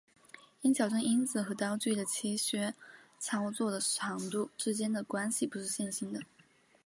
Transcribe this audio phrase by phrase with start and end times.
[0.63, 2.73] 此校正因子和刀具的切削
[3.19, 6.21] 操作的长度之间的关系不是线性的。